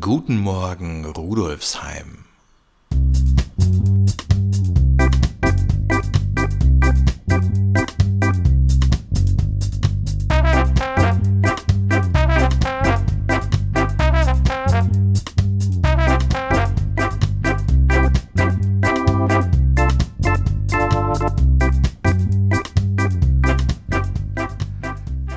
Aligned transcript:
Guten 0.00 0.38
Morgen, 0.38 1.04
Rudolfsheim. 1.04 2.24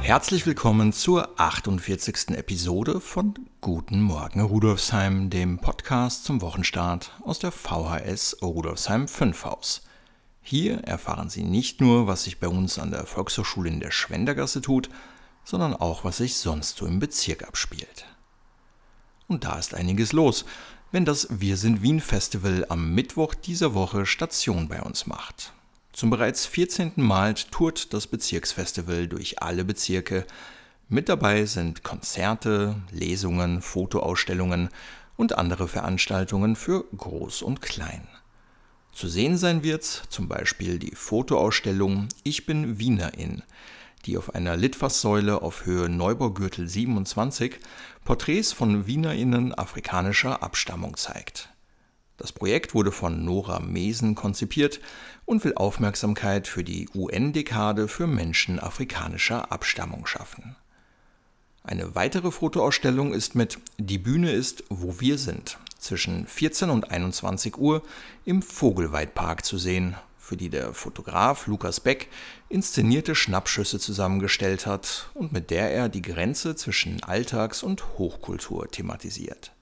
Herzlich 0.10 0.48
willkommen 0.48 0.92
zur 0.92 1.40
48. 1.40 2.30
Episode 2.30 3.00
von 3.00 3.36
Guten 3.62 4.02
Morgen 4.02 4.42
Rudolfsheim, 4.42 5.30
dem 5.30 5.60
Podcast 5.60 6.26
zum 6.26 6.42
Wochenstart 6.42 7.12
aus 7.22 7.38
der 7.38 7.52
VHS 7.52 8.38
Rudolfsheim 8.42 9.08
5 9.08 9.46
Haus. 9.46 9.84
Hier 10.42 10.80
erfahren 10.80 11.30
Sie 11.30 11.44
nicht 11.44 11.80
nur, 11.80 12.08
was 12.08 12.24
sich 12.24 12.40
bei 12.40 12.48
uns 12.48 12.80
an 12.80 12.90
der 12.90 13.06
Volkshochschule 13.06 13.70
in 13.70 13.80
der 13.80 13.92
Schwendergasse 13.92 14.62
tut, 14.62 14.90
sondern 15.44 15.76
auch, 15.76 16.04
was 16.04 16.18
sich 16.18 16.38
sonst 16.38 16.78
so 16.78 16.88
im 16.88 16.98
Bezirk 16.98 17.48
abspielt. 17.48 18.08
Und 19.28 19.44
da 19.44 19.60
ist 19.60 19.76
einiges 19.76 20.12
los, 20.12 20.44
wenn 20.92 21.06
das 21.06 21.28
Wir 21.30 21.56
sind 21.56 21.84
Wien 21.84 22.02
Festival 22.02 22.66
am 22.70 22.96
Mittwoch 22.96 23.36
dieser 23.36 23.76
Woche 23.76 24.08
Station 24.08 24.70
bei 24.70 24.82
uns 24.82 25.06
macht. 25.06 25.54
Zum 26.00 26.12
bereits 26.12 26.46
14. 26.46 26.94
Mal 26.96 27.34
tourt 27.34 27.94
das 27.94 28.08
Bezirksfestival 28.08 29.10
durch 29.10 29.42
alle 29.42 29.66
Bezirke. 29.66 30.26
Mit 30.88 31.10
dabei 31.10 31.44
sind 31.44 31.84
Konzerte, 31.84 32.76
Lesungen, 32.90 33.62
Fotoausstellungen 33.62 34.70
und 35.18 35.38
andere 35.38 35.68
Veranstaltungen 35.68 36.56
für 36.56 36.86
Groß 36.96 37.42
und 37.42 37.62
Klein. 37.62 38.08
Zu 38.94 39.10
sehen 39.10 39.38
sein 39.38 39.62
wird 39.62 39.84
zum 39.84 40.30
Beispiel 40.30 40.80
die 40.80 40.96
Fotoausstellung 40.96 42.08
Ich 42.24 42.46
bin 42.46 42.80
Wienerin, 42.80 43.44
die 44.06 44.18
auf 44.18 44.34
einer 44.34 44.56
Litfaßsäule 44.56 45.42
auf 45.42 45.66
Höhe 45.66 45.90
Neubaugürtel 45.90 46.70
27 46.70 47.60
Porträts 48.06 48.54
von 48.54 48.88
Wienerinnen 48.88 49.54
afrikanischer 49.54 50.44
Abstammung 50.44 50.96
zeigt. 50.96 51.50
Das 52.20 52.34
Projekt 52.34 52.76
wurde 52.76 52.92
von 52.92 53.24
Nora 53.24 53.62
Mesen 53.62 54.14
konzipiert 54.14 54.82
und 55.26 55.44
will 55.46 55.54
Aufmerksamkeit 55.56 56.50
für 56.50 56.66
die 56.66 56.90
UN-Dekade 56.94 57.88
für 57.88 58.08
Menschen 58.08 58.60
afrikanischer 58.60 59.54
Abstammung 59.54 60.06
schaffen. 60.06 60.58
Eine 61.64 61.96
weitere 61.96 62.32
Fotoausstellung 62.32 63.14
ist 63.14 63.36
mit 63.36 63.58
Die 63.78 63.98
Bühne 63.98 64.34
ist, 64.34 64.66
wo 64.70 65.00
wir 65.00 65.18
sind 65.18 65.58
zwischen 65.78 66.28
14 66.28 66.70
und 66.70 66.92
21 66.92 67.58
Uhr 67.58 67.84
im 68.26 68.42
Vogelweidpark 68.42 69.46
zu 69.46 69.58
sehen, 69.58 69.96
für 70.18 70.36
die 70.36 70.50
der 70.50 70.74
Fotograf 70.74 71.48
Lukas 71.48 71.80
Beck 71.80 72.10
inszenierte 72.50 73.16
Schnappschüsse 73.16 73.80
zusammengestellt 73.80 74.66
hat 74.66 75.10
und 75.14 75.32
mit 75.32 75.52
der 75.52 75.72
er 75.72 75.88
die 75.88 76.02
Grenze 76.02 76.56
zwischen 76.58 77.02
Alltags- 77.02 77.64
und 77.64 77.98
Hochkultur 77.98 78.68
thematisiert. 78.70 79.54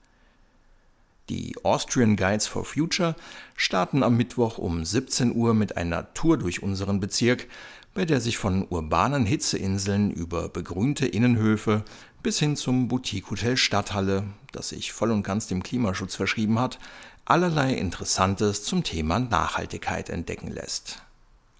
Die 1.30 1.56
Austrian 1.64 2.16
Guides 2.16 2.48
for 2.48 2.64
Future 2.64 3.16
starten 3.58 4.02
am 4.02 4.16
Mittwoch 4.16 4.58
um 4.58 4.86
17 4.86 5.36
Uhr 5.36 5.54
mit 5.54 5.76
einer 5.76 6.14
Tour 6.14 6.38
durch 6.38 6.64
unseren 6.64 7.02
Bezirk, 7.02 7.48
bei 7.94 8.06
der 8.06 8.22
sich 8.22 8.38
von 8.38 8.66
urbanen 8.70 9.26
Hitzeinseln 9.26 10.10
über 10.10 10.48
begrünte 10.48 11.06
Innenhöfe 11.06 11.84
bis 12.24 12.40
hin 12.40 12.56
zum 12.56 12.88
Boutique-Hotel 12.88 13.58
Stadthalle, 13.58 14.24
das 14.54 14.70
sich 14.70 14.94
voll 14.94 15.12
und 15.12 15.24
ganz 15.24 15.48
dem 15.48 15.64
Klimaschutz 15.64 16.16
verschrieben 16.16 16.60
hat, 16.60 16.80
allerlei 17.26 17.74
Interessantes 17.74 18.64
zum 18.64 18.86
Thema 18.86 19.20
Nachhaltigkeit 19.20 20.10
entdecken 20.10 20.50
lässt. 20.50 21.02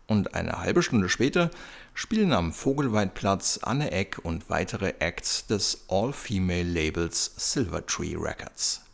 Und 0.08 0.34
eine 0.34 0.62
halbe 0.62 0.82
Stunde 0.82 1.10
später 1.10 1.52
spielen 1.94 2.32
am 2.32 2.54
Vogelweidplatz 2.54 3.60
Anne 3.64 3.92
Eck 3.92 4.20
und 4.24 4.50
weitere 4.50 4.94
Acts 5.00 5.46
des 5.48 5.84
All-Female-Labels 5.90 7.34
Silvertree 7.36 8.16
Records. 8.16 8.87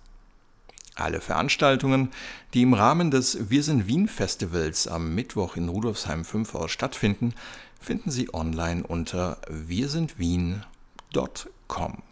Alle 0.95 1.21
Veranstaltungen, 1.21 2.11
die 2.53 2.61
im 2.61 2.75
Rahmen 2.75 3.09
des 3.09 3.49
Wir 3.49 3.63
sind 3.63 3.87
Wien 3.87 4.07
Festivals 4.07 4.87
am 4.87 5.15
Mittwoch 5.15 5.55
in 5.55 5.69
Rudolfsheim 5.69 6.23
5 6.23 6.53
Haus 6.53 6.69
stattfinden, 6.71 7.33
finden 7.81 8.11
Sie 8.11 8.31
online 8.33 8.83
unter 8.83 9.37
wirsindwien.com. 9.49 12.03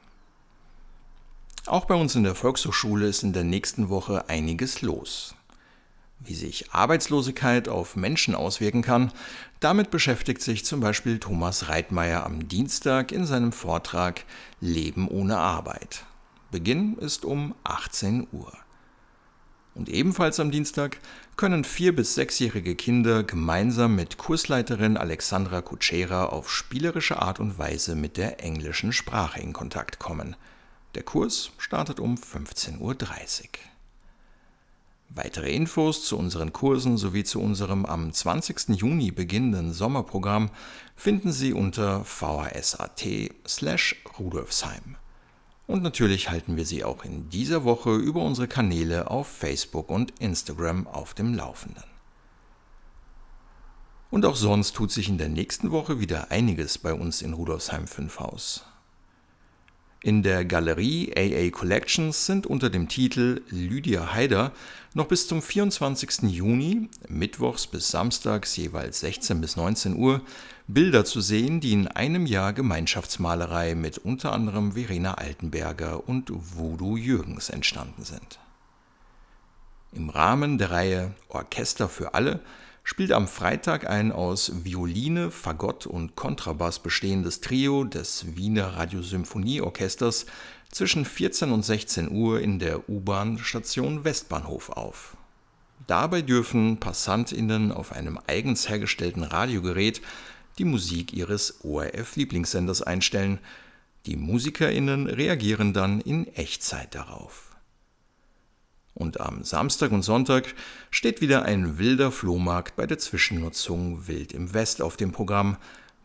Auch 1.67 1.85
bei 1.85 1.93
uns 1.93 2.15
in 2.15 2.23
der 2.23 2.33
Volkshochschule 2.33 3.07
ist 3.07 3.21
in 3.21 3.33
der 3.33 3.43
nächsten 3.43 3.89
Woche 3.89 4.27
einiges 4.29 4.81
los. 4.81 5.35
Wie 6.19 6.33
sich 6.33 6.71
Arbeitslosigkeit 6.71 7.69
auf 7.69 7.95
Menschen 7.95 8.33
auswirken 8.33 8.81
kann, 8.81 9.11
damit 9.59 9.91
beschäftigt 9.91 10.41
sich 10.41 10.65
zum 10.65 10.79
Beispiel 10.79 11.19
Thomas 11.19 11.69
Reitmeier 11.69 12.25
am 12.25 12.47
Dienstag 12.47 13.11
in 13.11 13.27
seinem 13.27 13.51
Vortrag 13.51 14.23
Leben 14.59 15.07
ohne 15.07 15.37
Arbeit. 15.37 16.03
Beginn 16.51 16.97
ist 16.97 17.25
um 17.25 17.53
18 17.63 18.27
Uhr. 18.31 18.51
Und 19.73 19.87
ebenfalls 19.89 20.39
am 20.39 20.51
Dienstag 20.51 20.99
können 21.37 21.63
vier- 21.63 21.95
bis 21.95 22.15
sechsjährige 22.15 22.75
Kinder 22.75 23.23
gemeinsam 23.23 23.95
mit 23.95 24.17
Kursleiterin 24.17 24.97
Alexandra 24.97 25.61
Kutschera 25.61 26.25
auf 26.25 26.51
spielerische 26.51 27.21
Art 27.21 27.39
und 27.39 27.57
Weise 27.57 27.95
mit 27.95 28.17
der 28.17 28.43
englischen 28.43 28.91
Sprache 28.91 29.39
in 29.39 29.53
Kontakt 29.53 29.97
kommen. 29.97 30.35
Der 30.95 31.03
Kurs 31.03 31.51
startet 31.57 32.01
um 32.01 32.15
15.30 32.15 32.79
Uhr. 32.79 32.95
Weitere 35.13 35.53
Infos 35.53 36.05
zu 36.05 36.17
unseren 36.17 36.53
Kursen 36.53 36.97
sowie 36.97 37.23
zu 37.23 37.41
unserem 37.41 37.85
am 37.85 38.13
20. 38.13 38.69
Juni 38.69 39.11
beginnenden 39.11 39.73
Sommerprogramm 39.73 40.49
finden 40.95 41.31
Sie 41.31 41.53
unter 41.53 42.05
vhs.at 42.05 43.03
slash 43.45 43.95
rudolfsheim. 44.17 44.95
Und 45.71 45.83
natürlich 45.83 46.29
halten 46.29 46.57
wir 46.57 46.65
Sie 46.65 46.83
auch 46.83 47.05
in 47.05 47.29
dieser 47.29 47.63
Woche 47.63 47.95
über 47.95 48.21
unsere 48.21 48.49
Kanäle 48.49 49.09
auf 49.09 49.25
Facebook 49.25 49.89
und 49.89 50.11
Instagram 50.19 50.85
auf 50.85 51.13
dem 51.13 51.33
Laufenden. 51.33 51.85
Und 54.09 54.25
auch 54.25 54.35
sonst 54.35 54.75
tut 54.75 54.91
sich 54.91 55.07
in 55.07 55.17
der 55.17 55.29
nächsten 55.29 55.71
Woche 55.71 56.01
wieder 56.01 56.29
einiges 56.29 56.77
bei 56.77 56.93
uns 56.93 57.21
in 57.21 57.31
Rudolfsheim 57.31 57.87
5 57.87 58.19
Haus. 58.19 58.65
In 60.03 60.23
der 60.23 60.45
Galerie 60.45 61.13
AA 61.15 61.51
Collections 61.51 62.25
sind 62.25 62.47
unter 62.47 62.71
dem 62.71 62.87
Titel 62.87 63.43
Lydia 63.51 64.13
Haider 64.13 64.51
noch 64.95 65.05
bis 65.05 65.27
zum 65.27 65.43
24. 65.43 66.23
Juni, 66.23 66.89
mittwochs 67.07 67.67
bis 67.67 67.91
samstags 67.91 68.55
jeweils 68.55 69.01
16 69.01 69.39
bis 69.39 69.57
19 69.57 69.95
Uhr, 69.95 70.21
Bilder 70.67 71.05
zu 71.05 71.21
sehen, 71.21 71.59
die 71.59 71.73
in 71.73 71.87
einem 71.87 72.25
Jahr 72.25 72.51
Gemeinschaftsmalerei 72.53 73.75
mit 73.75 73.99
unter 73.99 74.33
anderem 74.33 74.71
Verena 74.71 75.13
Altenberger 75.13 76.09
und 76.09 76.31
Voodoo 76.33 76.97
Jürgens 76.97 77.51
entstanden 77.51 78.03
sind. 78.03 78.39
Im 79.91 80.09
Rahmen 80.09 80.57
der 80.57 80.71
Reihe 80.71 81.13
Orchester 81.29 81.87
für 81.87 82.15
alle 82.15 82.39
spielt 82.83 83.11
am 83.11 83.27
Freitag 83.27 83.89
ein 83.89 84.11
aus 84.11 84.63
Violine, 84.63 85.31
Fagott 85.31 85.85
und 85.85 86.15
Kontrabass 86.15 86.79
bestehendes 86.79 87.41
Trio 87.41 87.83
des 87.83 88.35
Wiener 88.35 88.75
Radiosymphonieorchesters 88.75 90.25
zwischen 90.71 91.05
14 91.05 91.51
und 91.51 91.63
16 91.63 92.11
Uhr 92.11 92.41
in 92.41 92.59
der 92.59 92.89
U-Bahn-Station 92.89 94.03
Westbahnhof 94.03 94.69
auf. 94.69 95.17
Dabei 95.87 96.21
dürfen 96.21 96.79
PassantInnen 96.79 97.71
auf 97.71 97.91
einem 97.91 98.19
eigens 98.27 98.69
hergestellten 98.69 99.23
Radiogerät 99.23 100.01
die 100.57 100.65
Musik 100.65 101.13
ihres 101.13 101.63
ORF-Lieblingssenders 101.63 102.81
einstellen. 102.81 103.39
Die 104.05 104.15
MusikerInnen 104.15 105.07
reagieren 105.07 105.73
dann 105.73 106.01
in 106.01 106.27
Echtzeit 106.35 106.95
darauf. 106.95 107.50
Und 109.11 109.19
am 109.19 109.43
Samstag 109.43 109.91
und 109.91 110.03
Sonntag 110.03 110.55
steht 110.89 111.19
wieder 111.19 111.43
ein 111.43 111.77
wilder 111.77 112.13
Flohmarkt 112.13 112.77
bei 112.77 112.87
der 112.87 112.97
Zwischennutzung 112.97 114.07
Wild 114.07 114.31
im 114.31 114.53
West 114.53 114.81
auf 114.81 114.95
dem 114.95 115.11
Programm. 115.11 115.57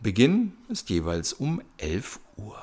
Beginn 0.03 0.55
ist 0.69 0.91
jeweils 0.91 1.33
um 1.33 1.63
11 1.77 2.19
Uhr. 2.37 2.59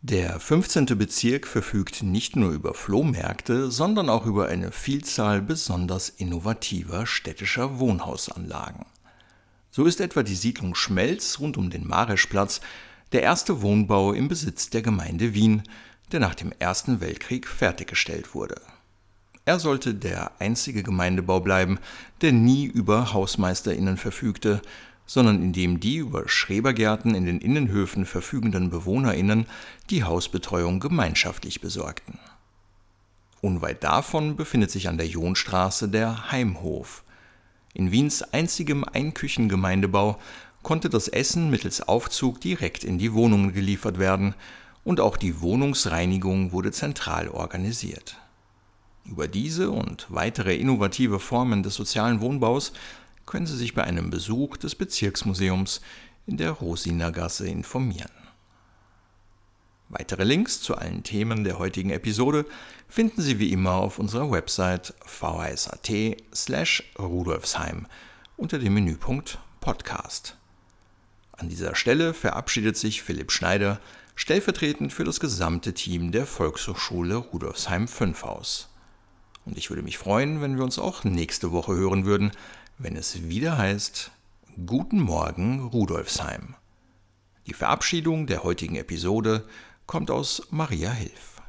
Der 0.00 0.40
15. 0.40 0.86
Bezirk 0.86 1.46
verfügt 1.46 2.02
nicht 2.02 2.34
nur 2.34 2.52
über 2.52 2.72
Flohmärkte, 2.72 3.70
sondern 3.70 4.08
auch 4.08 4.24
über 4.24 4.48
eine 4.48 4.72
Vielzahl 4.72 5.42
besonders 5.42 6.08
innovativer 6.08 7.04
städtischer 7.04 7.78
Wohnhausanlagen. 7.78 8.86
So 9.70 9.84
ist 9.84 10.00
etwa 10.00 10.22
die 10.22 10.34
Siedlung 10.34 10.74
Schmelz 10.74 11.40
rund 11.40 11.58
um 11.58 11.68
den 11.68 11.86
Mareschplatz 11.86 12.62
der 13.12 13.22
erste 13.22 13.60
Wohnbau 13.60 14.14
im 14.14 14.28
Besitz 14.28 14.70
der 14.70 14.80
Gemeinde 14.80 15.34
Wien, 15.34 15.64
der 16.12 16.20
nach 16.20 16.34
dem 16.34 16.52
Ersten 16.58 17.00
Weltkrieg 17.00 17.46
fertiggestellt 17.46 18.34
wurde. 18.34 18.60
Er 19.44 19.58
sollte 19.58 19.94
der 19.94 20.32
einzige 20.38 20.82
Gemeindebau 20.82 21.40
bleiben, 21.40 21.78
der 22.20 22.32
nie 22.32 22.66
über 22.66 23.12
Hausmeisterinnen 23.12 23.96
verfügte, 23.96 24.60
sondern 25.06 25.42
indem 25.42 25.80
die 25.80 25.96
über 25.96 26.28
Schrebergärten 26.28 27.16
in 27.16 27.26
den 27.26 27.40
Innenhöfen 27.40 28.06
verfügenden 28.06 28.70
BewohnerInnen 28.70 29.46
die 29.90 30.04
Hausbetreuung 30.04 30.78
gemeinschaftlich 30.78 31.60
besorgten. 31.60 32.18
Unweit 33.40 33.82
davon 33.82 34.36
befindet 34.36 34.70
sich 34.70 34.88
an 34.88 34.98
der 34.98 35.08
Jonstraße 35.08 35.88
der 35.88 36.30
Heimhof. 36.30 37.02
In 37.72 37.90
Wiens 37.90 38.22
einzigem 38.22 38.84
Einküchengemeindebau 38.84 40.18
konnte 40.62 40.90
das 40.90 41.08
Essen 41.08 41.50
mittels 41.50 41.80
Aufzug 41.80 42.40
direkt 42.40 42.84
in 42.84 42.98
die 42.98 43.12
Wohnungen 43.12 43.52
geliefert 43.52 43.98
werden 43.98 44.34
und 44.90 44.98
auch 44.98 45.16
die 45.16 45.40
Wohnungsreinigung 45.40 46.50
wurde 46.50 46.72
zentral 46.72 47.28
organisiert. 47.28 48.16
Über 49.04 49.28
diese 49.28 49.70
und 49.70 50.08
weitere 50.08 50.56
innovative 50.56 51.20
Formen 51.20 51.62
des 51.62 51.76
sozialen 51.76 52.20
Wohnbaus 52.20 52.72
können 53.24 53.46
Sie 53.46 53.56
sich 53.56 53.72
bei 53.72 53.84
einem 53.84 54.10
Besuch 54.10 54.56
des 54.56 54.74
Bezirksmuseums 54.74 55.80
in 56.26 56.38
der 56.38 56.50
Rosinergasse 56.50 57.46
informieren. 57.46 58.10
Weitere 59.90 60.24
Links 60.24 60.60
zu 60.60 60.76
allen 60.76 61.04
Themen 61.04 61.44
der 61.44 61.60
heutigen 61.60 61.90
Episode 61.90 62.44
finden 62.88 63.22
Sie 63.22 63.38
wie 63.38 63.52
immer 63.52 63.74
auf 63.74 64.00
unserer 64.00 64.32
Website 64.32 64.92
vhsat 65.06 65.88
slash 66.34 66.82
rudolfsheim 66.98 67.86
unter 68.36 68.58
dem 68.58 68.74
Menüpunkt 68.74 69.38
Podcast. 69.60 70.36
An 71.30 71.48
dieser 71.48 71.76
Stelle 71.76 72.12
verabschiedet 72.12 72.76
sich 72.76 73.02
Philipp 73.02 73.30
Schneider 73.30 73.78
stellvertretend 74.20 74.92
für 74.92 75.04
das 75.04 75.18
gesamte 75.18 75.72
Team 75.72 76.12
der 76.12 76.26
Volkshochschule 76.26 77.16
Rudolfsheim 77.16 77.88
5 77.88 78.22
Haus. 78.22 78.68
Und 79.46 79.56
ich 79.56 79.70
würde 79.70 79.82
mich 79.82 79.96
freuen, 79.96 80.42
wenn 80.42 80.58
wir 80.58 80.64
uns 80.64 80.78
auch 80.78 81.04
nächste 81.04 81.52
Woche 81.52 81.74
hören 81.74 82.04
würden, 82.04 82.30
wenn 82.76 82.96
es 82.96 83.30
wieder 83.30 83.56
heißt 83.56 84.10
Guten 84.66 85.00
Morgen 85.00 85.66
Rudolfsheim. 85.68 86.54
Die 87.46 87.54
Verabschiedung 87.54 88.26
der 88.26 88.44
heutigen 88.44 88.76
Episode 88.76 89.46
kommt 89.86 90.10
aus 90.10 90.46
Maria 90.50 90.90
Hilf. 90.90 91.40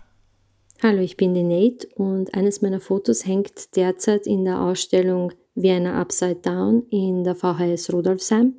Hallo, 0.81 1.01
ich 1.01 1.17
bin 1.17 1.33
die 1.33 1.44
Nate 1.44 1.89
und 1.95 2.33
eines 2.33 2.62
meiner 2.62 2.79
Fotos 2.79 3.25
hängt 3.25 3.75
derzeit 3.75 4.25
in 4.25 4.45
der 4.45 4.62
Ausstellung 4.62 5.33
Vienna 5.56 6.00
Upside 6.00 6.38
Down 6.38 6.83
in 6.89 7.25
der 7.25 7.35
VHS 7.35 7.91
Rudolfsheim. 7.91 8.56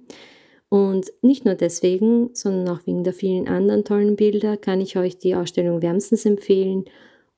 Und 0.72 1.12
nicht 1.20 1.44
nur 1.44 1.54
deswegen, 1.54 2.30
sondern 2.32 2.74
auch 2.74 2.86
wegen 2.86 3.04
der 3.04 3.12
vielen 3.12 3.46
anderen 3.46 3.84
tollen 3.84 4.16
Bilder 4.16 4.56
kann 4.56 4.80
ich 4.80 4.96
euch 4.96 5.18
die 5.18 5.34
Ausstellung 5.34 5.82
wärmstens 5.82 6.24
empfehlen 6.24 6.86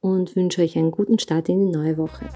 und 0.00 0.36
wünsche 0.36 0.62
euch 0.62 0.78
einen 0.78 0.92
guten 0.92 1.18
Start 1.18 1.48
in 1.48 1.58
die 1.58 1.76
neue 1.76 1.98
Woche. 1.98 2.28